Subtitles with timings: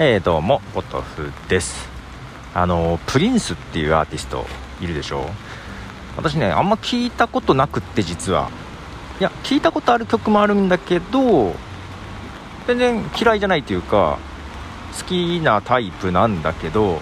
[0.00, 1.88] えー、どうもポトフです。
[2.52, 4.44] あのプリンスっていうアーティスト
[4.80, 5.24] いるでしょ？
[6.16, 8.50] 私ねあんま聞いたことなくって実は。
[9.20, 11.54] いや聞いたことある曲もあるんだけど
[12.66, 14.18] 全然嫌いじゃないというか
[14.98, 17.00] 好きなタイプなんだけど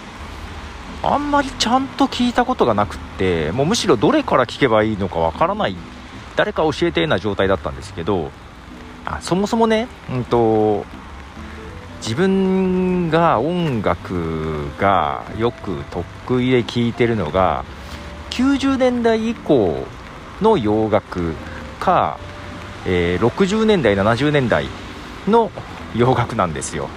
[1.02, 5.76] あんまりちゃんと聞いたことがなくってもうむしろどれから聞けばいいのかわからない
[6.36, 8.30] 誰か教えてな状態だったんですけど
[9.06, 10.84] あそもそもね、うんと
[12.02, 17.64] 自分が音楽がよく得意で聴いてるのが
[18.30, 19.86] 90年代以降
[20.40, 21.34] の洋楽
[21.78, 22.18] か、
[22.86, 24.66] えー、60年代70年代
[25.28, 25.52] の
[25.94, 26.88] 洋楽なんですよ、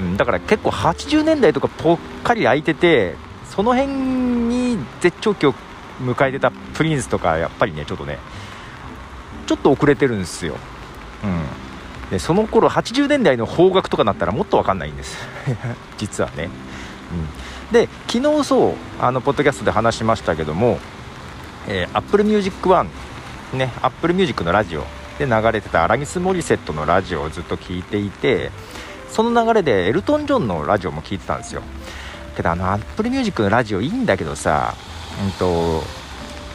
[0.00, 5.54] うん、だから結構80年代とかぽっかり空いててその辺に絶頂期を
[6.00, 8.18] 迎えてたプリンスとかやっぱりねちょっとね
[9.46, 10.56] ちょっと遅れてるんですよ、
[11.24, 11.69] うん。
[12.18, 15.16] その頃80年代の邦楽とかなったらもっと分かんないんです。
[15.96, 16.48] 実はね、
[17.12, 20.78] うん、で昨日そうあのポッドキャストで話しましたけども、
[21.68, 22.88] えー、Apple Music One
[23.52, 24.84] ね Apple Music のラジオ
[25.18, 28.50] で流れてたアラギス・モリセットのラジオをずっと聞いていて
[29.10, 31.62] その流れでエルトン・ジョンのラジオも聞いてたんですよ。
[32.36, 34.74] けどあの Apple Music のラジオいいんだけどさ
[35.24, 35.82] うんと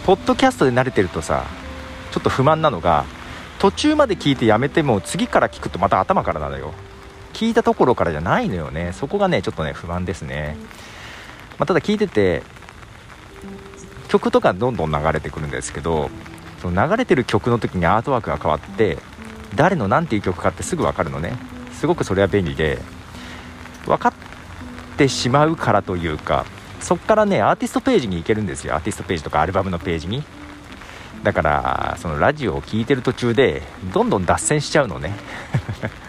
[0.06, 1.46] ポッドキャストで慣れてるとさ
[2.12, 3.06] ちょっと不満なのが
[3.60, 6.74] 途中まで聞いてやめても次から聞くとまた頭からなのよ。
[7.34, 8.94] 聞いたところからじゃないのよね。
[8.94, 10.56] そこがねちょっとね不安ですね、
[11.58, 12.44] まあ、ただ聞いてて
[14.08, 16.10] 曲とかどんどん流れてくるんですけど
[16.62, 18.98] その流れてる曲の時にアートワークが変わって
[19.56, 21.38] 誰の何ていう曲かってすぐ分かるのね。
[21.74, 22.80] すごくそれは便利で
[23.86, 24.14] 分かっ
[24.98, 26.46] てしまうからというか
[26.80, 28.76] そっからねアーティストページに行けるんですよ。
[28.76, 30.24] アーティストページとかアルバムのページに。
[31.26, 35.12] だからそのラジオを聴いてる途中でどんどん脱線しちゃうのね。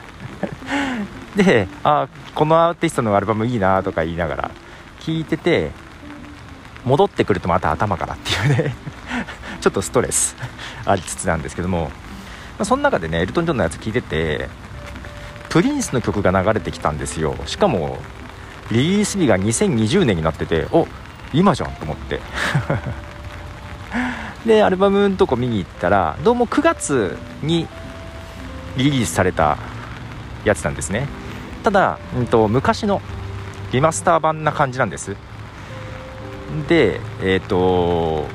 [1.34, 4.50] であこのアーティストのアルバムいいなとか言いながら
[5.00, 5.70] 聴いてて
[6.84, 8.75] 戻ってくるとまた頭からっていうね。
[9.62, 10.37] ちょっとストレス
[10.84, 11.91] ありつつなんですけども、ま
[12.60, 14.50] あ、その中でねエルトン・ジョンのやつ聞いてて
[15.48, 17.34] プリンスの曲が流れてきたんですよ。
[17.47, 17.98] しかも
[18.71, 20.87] リリース日が2020年になっててお
[21.33, 22.21] 今じゃんと思って。
[24.47, 27.67] でアルバムのとこ見に行ったらどうも9月に
[28.77, 29.59] リリースされた
[30.45, 31.09] やつなんですね。
[31.65, 33.03] ただ、うんと、昔の
[33.73, 35.17] リマスター版な感じなんです。
[36.69, 38.27] でえっ、ー、と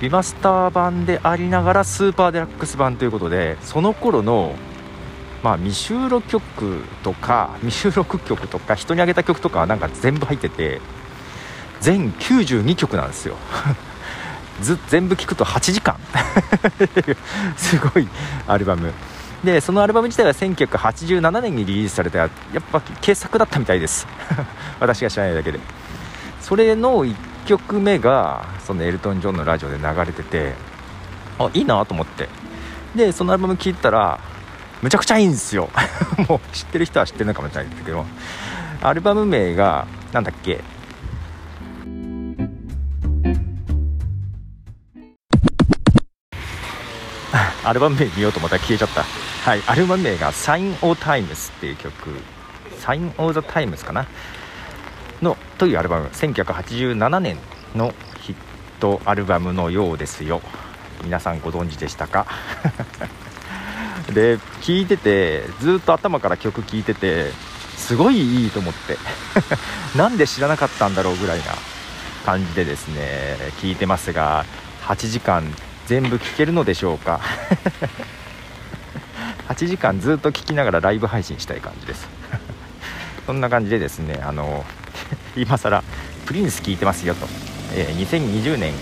[0.00, 4.54] リマスター版でありながらスーパーデラックス版ということでその頃の
[5.42, 10.82] まあ、未収録曲とか未収録曲とか人にあげた曲とかなんか全部入ってて
[11.80, 13.36] 全92曲なんですよ。
[14.60, 15.96] ず全部聴くと8時間。
[17.56, 18.08] すごい
[18.46, 18.92] アルバム。
[19.44, 22.30] でそのアルバム自体は1987年にリリースされたやっ
[22.70, 24.06] ぱ傑作だったみたいです。
[24.78, 25.60] 私が知らないだけで。
[26.40, 27.14] それの1
[27.46, 30.54] 曲目がそのエルトン・ジョンのラジオで流れてて
[31.38, 32.28] あいいなと思って。
[32.94, 34.20] でそのアルバム聴いたら
[34.82, 35.70] むちゃくちゃいいんですよ。
[36.28, 38.04] もう知ってる人は知ってるのかもしれないですけど
[38.82, 40.60] アルバム名が何だっけ？
[47.64, 49.02] アルバム名見ようと思ったら消えちゃった。
[49.02, 51.92] はい、アルバム名が Sign o Times っていう曲、
[52.80, 54.06] Sign o the Times かな？
[55.22, 57.36] の、というアルバム、1987年
[57.74, 58.36] のヒッ
[58.80, 60.40] トアルバムのようですよ。
[61.04, 62.26] 皆さんご存知でしたか？
[64.12, 67.30] で、聴いてて、ずっと頭から曲聴いてて、
[67.76, 68.96] すごいいいと思って。
[69.96, 71.44] なんで知らなかったんだろうぐらいな
[72.24, 74.44] 感じでですね、聞いてますが、
[74.86, 75.54] 8時間
[75.90, 77.18] 全部聞けるのでしょうか？
[79.50, 82.06] 8時間ずっと聞きながらライブ配信したい感じです。
[83.26, 84.64] そんな感じでですねあの
[85.36, 85.82] 今更
[86.26, 87.26] プリンス聞いてますよと、
[87.74, 88.72] えー、2020年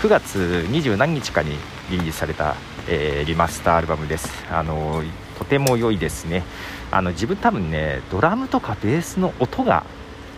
[0.00, 1.58] 9月20何日かに
[1.90, 2.54] リリースされた、
[2.86, 4.30] えー、リマスターアルバムです。
[4.48, 5.02] あの
[5.40, 6.44] とても良いですね。
[6.92, 9.82] あの自分多分ねドラムとかベースの音が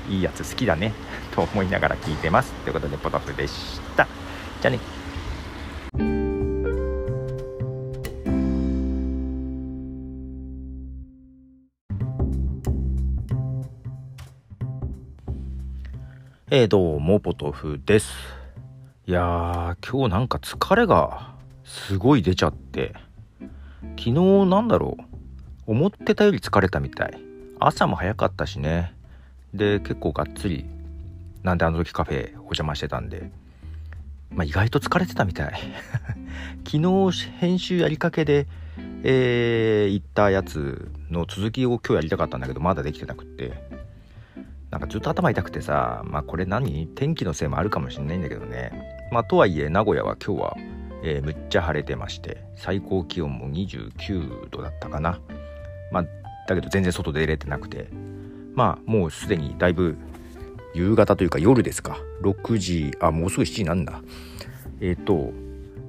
[0.08, 0.94] いいやつ好きだね。
[1.34, 2.50] と思いながら聞いてます。
[2.64, 4.06] ということでポトフでした。
[4.62, 4.97] じゃあね。
[16.50, 18.10] えー、どうも、ポトフです。
[19.06, 22.94] いやー、今日なんか疲れがすごい出ちゃって、
[23.98, 24.12] 昨日
[24.46, 25.02] なんだろう、
[25.66, 27.18] 思ってたより疲れたみたい。
[27.60, 28.94] 朝も早かったしね。
[29.52, 30.64] で、結構がっつり、
[31.42, 33.30] なんであの時カフェお邪魔してたんで、
[34.30, 35.52] まあ、意外と疲れてたみたい。
[36.66, 36.78] 昨
[37.10, 38.46] 日編集やりかけで、
[39.02, 43.52] えー、行ったやつの続きを今日やりたかったんだけどまだできてなくって
[44.70, 46.88] なんかずっと頭痛くてさまあこれ何？
[46.94, 49.08] 天気のせいもあるかもしれないんだけどね。
[49.10, 50.56] まあとはいえ名古屋は今日は、
[51.02, 55.20] えー、むっちゃ晴れてまして最高気温も29度だったかな。
[55.90, 56.04] まあ
[56.46, 57.88] だけど全然外出れてなくて。
[58.54, 59.96] まあもうすでにだいぶ
[60.74, 61.98] 夕方というか夜ですか。
[62.22, 64.02] 6時あもうすぐ7時なんだ。
[64.80, 65.32] えっ、ー、と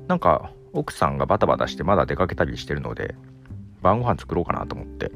[0.07, 3.15] なんか奥さんがバタバタしてまだ出かけたりしてるので
[3.81, 5.11] 晩ご飯作ろうかなと思って。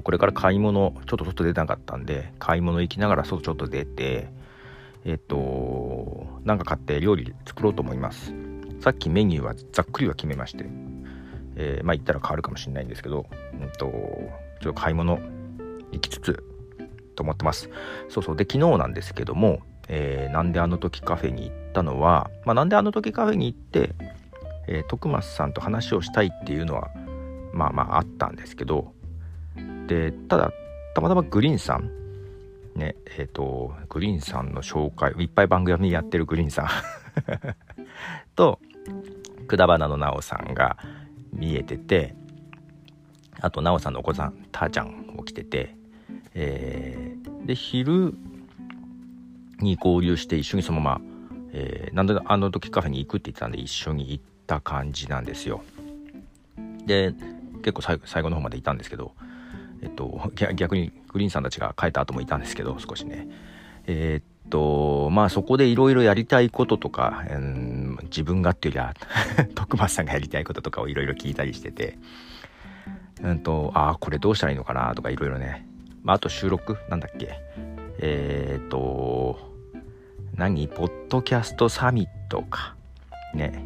[0.00, 4.28] これから買い物ちょっと外出なかったんで買い物行きながら外ちょっと出て
[5.04, 8.34] えっとなんか買って料理作ろうと思います。
[8.80, 10.64] さっきメニューはざっくりは決めまして、
[11.54, 15.20] えー、まあ行ったら変わるかもしれないんですけど、うんと、ちょっと買い物
[15.92, 16.44] 行きつつ
[17.14, 17.70] と思ってます。
[18.08, 18.36] そうそう。
[18.36, 23.94] で昨日なんですけども、えー、なんであの時カフェに行ったのは、まあ、なんであの時カフェに行って、
[24.66, 26.90] えー、徳松さんと話をしたいっていうのは
[27.52, 28.92] まあまああったんですけど
[29.92, 30.52] でただ
[30.94, 31.90] たまたまグリーンさん
[32.74, 36.68] ねえっ、ー、とグリーンさんの紹介いっぱい番組やってるグリーンさん。
[38.34, 38.58] と
[39.46, 40.78] くだばなのなおさんが
[41.32, 42.14] 見えてて
[43.40, 45.76] あとなおさんのお子さんたーちゃんも来てて、
[46.34, 48.14] えー、で昼
[49.58, 51.00] に合流して一緒にそのまま、
[51.52, 55.62] えー、なんであの時カフェに行くって言ってたんで一緒に行った感じなんですよ。
[56.86, 57.12] で
[57.62, 59.12] 結構最後最後の方までいたんですけど
[59.82, 63.28] えっと、逆にグリーンさんたちが帰った後もいたんですけど少しね。
[63.86, 71.98] えー、っとまあそこでいろいろやりたいこととか、うん、自分がっていうよりは 徳松さんがやりたいこととかをいろいろ聞いたりしてて
[73.22, 75.66] うんとああこれどうしたらいいのかなとかいろいろね、
[76.02, 77.40] まあ、あと収録なんだっけ。
[77.98, 79.52] えー、っと
[80.36, 80.68] 何？
[80.68, 82.74] ポッドキャストサミットか。
[83.34, 83.64] ね。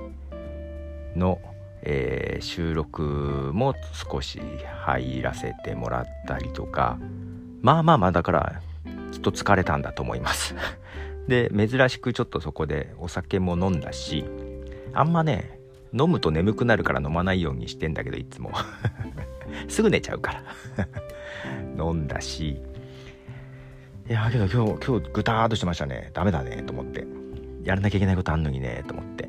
[1.15, 1.39] の
[1.89, 4.41] えー、収録も少し
[4.85, 6.99] 入らせてもらったりとか
[7.63, 8.61] まあまあまあだから
[9.13, 10.55] きっと疲れたんだと思います。
[11.29, 14.25] で珍しくちょっとそこでお酒も飲んだし
[14.95, 15.59] あんまね
[15.93, 18.53] 飲むと眠くなるから飲まないようにしてんだけどいつも。
[19.69, 20.43] すぐ寝ちゃうから。
[21.85, 22.61] 飲んだし。
[24.09, 26.11] いやけど今日今日ぐたーっとしてましたね。
[26.15, 27.07] ダメだねと思って。
[27.63, 29.29] やらなきゃいけないことあんのにねと思って。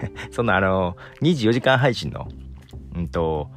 [0.30, 2.28] そのあの、24時間配信の、
[2.94, 3.50] うんと、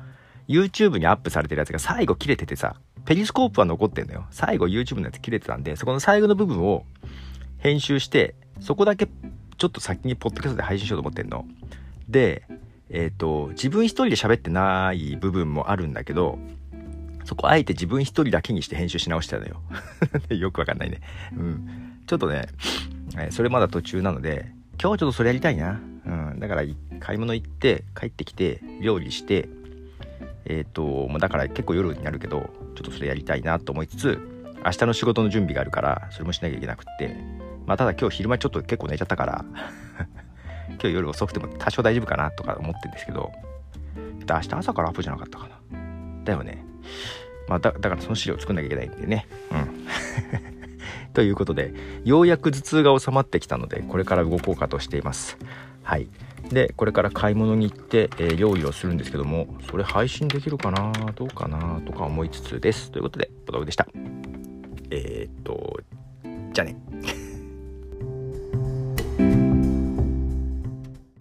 [0.48, 2.76] YouTube にアップされてるやつが最後切れててさ、
[3.06, 4.26] ペリスコープは残ってんのよ。
[4.32, 6.86] 最後 YouTube のやつ切れてたんで、そこの最後の部分を
[7.60, 11.46] 編集して、そこだけちょっと先にポッドキャストで配信しようと思ってんの。
[12.08, 12.44] で、
[12.90, 16.40] えっ、ー、と、自分一人で喋ってない部分もあるんだけど、
[17.26, 19.62] そこあえて自分一人だけにして編集し直したのよ。
[20.36, 21.02] よくわかんないね。
[21.36, 22.02] うん。
[22.08, 22.48] ちょっとね、
[23.30, 24.52] それまだ途中なので、
[24.82, 25.80] 今日はちょっとそれやりたいな。
[26.10, 26.40] うん。
[26.40, 26.64] だから、
[27.00, 29.48] 買い物行って、帰ってきて、料理して、
[30.46, 34.20] えっ、ー、と、もうだから結構夜になるけど、ちょっとそれやりたいなと思いつつ、
[34.66, 37.16] 明日の仕事の準備があるから、それもしなきゃいけなくって、
[37.66, 39.46] まあ、ただ今日昼間ちょっと結構寝ちゃったから
[40.70, 43.32] 今日夜遅くても多少大丈夫かなとか思ってるんですけど、
[44.28, 45.60] 明日朝からアップじゃなかったかな。
[46.24, 46.64] だよね。
[47.48, 49.28] まあだ、だからその資料作んなきゃいけないんでね。
[49.52, 49.88] うん。
[51.14, 51.74] ということで、
[52.06, 55.38] ようやく頭痛が収まってきたので、これから動こうかとしています。
[55.90, 56.08] はい。
[56.52, 60.92] でこれから買い物に行って、えー、料理をするんですけどもそれ配信できるかな？
[61.16, 61.82] どうかな？
[61.84, 62.92] とか思いつつです。
[62.92, 63.88] ということでボトフでした。
[64.92, 65.80] えー、っと
[66.54, 66.78] じゃあね。